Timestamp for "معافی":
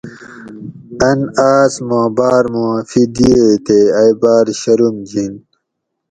2.53-3.03